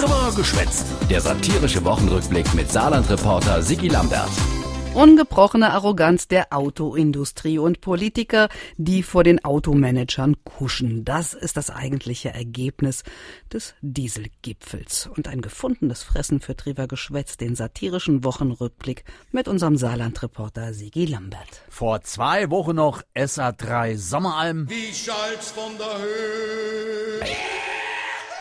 [0.00, 0.86] Trimmer geschwätzt.
[1.10, 4.30] Der satirische Wochenrückblick mit Saarland-Reporter Sigi Lambert.
[4.94, 11.04] Ungebrochene Arroganz der Autoindustrie und Politiker, die vor den Automanagern kuschen.
[11.04, 13.02] Das ist das eigentliche Ergebnis
[13.52, 15.06] des Dieselgipfels.
[15.14, 21.60] Und ein gefundenes Fressen für Triver Geschwätz, den satirischen Wochenrückblick mit unserem Saarland-Reporter Sigi Lambert.
[21.68, 24.66] Vor zwei Wochen noch SA3 Sommeralm.
[24.70, 27.20] Wie schallt's von der Höhe?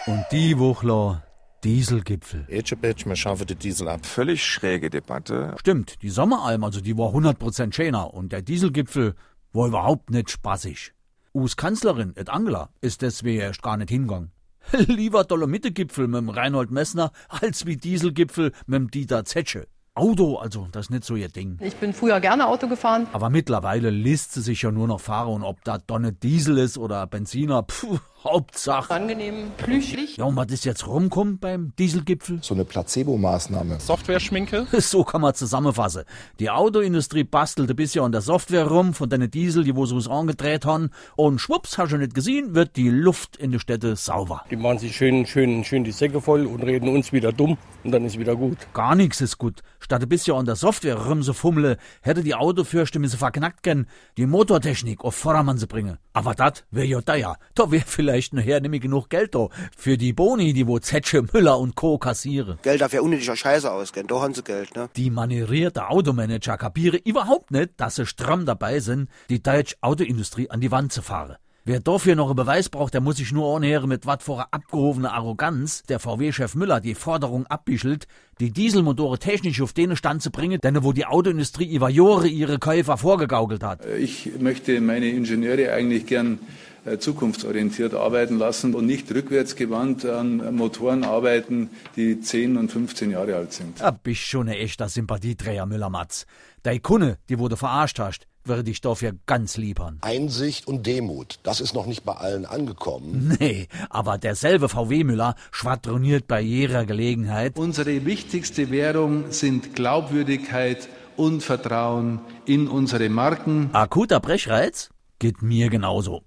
[0.05, 1.21] Und die Woche
[1.63, 2.45] Dieselgipfel.
[2.47, 4.05] Wir schaffen den Diesel ab.
[4.05, 5.55] Völlig schräge Debatte.
[5.59, 9.15] Stimmt, die Sommeralm, also die war 100% schöner und der Dieselgipfel
[9.51, 10.93] war überhaupt nicht spaßig.
[11.33, 14.31] Us Kanzlerin, et Angela, ist deswegen erst gar nicht hingegangen.
[14.71, 19.67] Lieber Dolomite-Gipfel mit dem Reinhold Messner als wie Dieselgipfel mit dem Dieter Zetsche.
[19.95, 21.57] Auto, also das ist nicht so ihr Ding.
[21.61, 23.07] Ich bin früher gerne Auto gefahren.
[23.11, 26.77] Aber mittlerweile liest sie sich ja nur noch fahren und ob da Donne Diesel ist
[26.77, 28.93] oder Benziner, pfuh, Hauptsache.
[28.93, 30.17] Angenehm, plüschig.
[30.17, 32.39] Ja, und was ist jetzt rumkommt beim Dieselgipfel?
[32.41, 33.79] So eine Placebo-Maßnahme.
[33.79, 34.67] Software-Schminke?
[34.89, 36.03] So kann man zusammenfassen.
[36.39, 40.07] Die Autoindustrie bastelte bisher an der Software rum von den Diesel, die wo sie uns
[40.07, 40.89] angedreht haben.
[41.15, 44.43] Und schwupps, hast du nicht gesehen, wird die Luft in der Städte sauber.
[44.49, 47.91] Die machen sich schön, schön, schön die Säcke voll und reden uns wieder dumm und
[47.91, 48.57] dann ist wieder gut.
[48.73, 49.61] Gar nichts ist gut.
[49.79, 53.85] Statt ein bisschen an der Software rum zu fummeln, hätte die Autofürste müssen verknackt gern
[54.17, 55.97] die Motortechnik auf Vordermann zu bringen.
[56.13, 57.35] Aber das wär ja da ja.
[57.53, 59.49] Da wär vielleicht nachher nämlich genug Geld da.
[59.77, 61.97] Für die Boni, die wo Zetsche, Müller und Co.
[61.97, 62.57] kassieren.
[62.61, 64.07] Geld darf ja unnötiger Scheiße ausgehen.
[64.07, 64.89] Da haben sie Geld, ne?
[64.95, 70.61] Die manierierte Automanager kapieren überhaupt nicht, dass sie stramm dabei sind, die deutsche Autoindustrie an
[70.61, 71.37] die Wand zu fahren.
[71.65, 75.13] Wer dafür noch einen Beweis braucht, der muss sich nur anhören, mit wat vor abgehobener
[75.13, 78.07] Arroganz der VW-Chef Müller die Forderung abbischelt,
[78.39, 82.57] die Dieselmotore technisch auf den Stand zu bringen, denn wo die Autoindustrie über Jahre ihre
[82.57, 83.85] Käufer vorgegaukelt hat.
[83.85, 86.68] Ich möchte meine Ingenieure eigentlich gern äh,
[86.99, 93.53] zukunftsorientiert arbeiten lassen und nicht rückwärtsgewandt an Motoren arbeiten, die 10 und 15 Jahre alt
[93.53, 93.79] sind.
[93.79, 96.25] Da bist schon ein echter Sympathieträger, Müller-Matz.
[96.63, 99.99] Dei Kunde, die wo du verarscht hast, würde ich dafür ganz liebern.
[100.01, 103.37] Einsicht und Demut, das ist noch nicht bei allen angekommen.
[103.39, 107.57] Nee, aber derselbe VW-Müller schwadroniert bei jeder Gelegenheit.
[107.57, 113.69] Unsere wichtigste Währung sind Glaubwürdigkeit und Vertrauen in unsere Marken.
[113.73, 114.89] Akuter Brechreiz?
[115.19, 116.23] Geht mir genauso.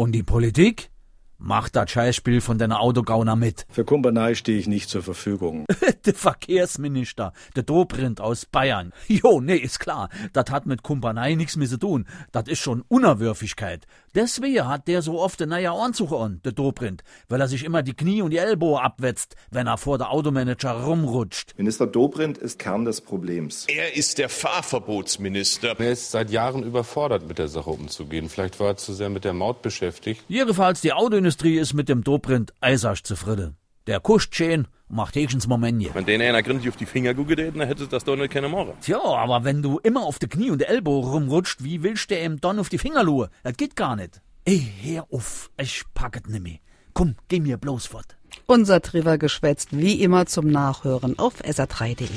[0.00, 0.88] Und die Politik?
[1.36, 3.66] Macht das Scheißspiel von deiner Autogauner mit.
[3.68, 5.66] Für Kumpanei stehe ich nicht zur Verfügung.
[6.06, 8.94] der Verkehrsminister, der Dobrindt aus Bayern.
[9.08, 10.08] Jo, nee, ist klar.
[10.32, 12.06] Das hat mit Kumpanei nichts mehr zu tun.
[12.32, 13.86] Das ist schon Unerwürfigkeit.
[14.14, 17.82] Deswegen hat der so oft den neuer Anzug an, der Dobrindt, weil er sich immer
[17.82, 21.54] die Knie und die Ellbogen abwetzt, wenn er vor der Automanager rumrutscht.
[21.56, 23.66] Minister Dobrindt ist Kern des Problems.
[23.68, 25.78] Er ist der Fahrverbotsminister.
[25.78, 28.28] Er ist seit Jahren überfordert, mit der Sache umzugehen.
[28.28, 30.24] Vielleicht war er zu sehr mit der Maut beschäftigt.
[30.26, 33.59] Jedenfalls die Autoindustrie ist mit dem Dobrindt eisers zufrieden.
[33.86, 35.90] Der kuscht schön und macht höchstens Momentje.
[35.94, 38.72] Wenn denen einer gründlich auf die Finger guckt, dann hätte das doch nicht keiner machen.
[38.80, 42.18] Tja, aber wenn du immer auf die Knie und die Ellbogen rumrutscht, wie willst du
[42.18, 43.30] ihm dann auf die Finger lue?
[43.42, 44.20] Das geht gar nicht.
[44.44, 46.58] Ey, hör auf, ich pack es nimmer.
[46.92, 48.16] Komm, geh mir bloß fort.
[48.46, 52.08] Unser Triver geschwätzt wie immer zum Nachhören auf sr3.de.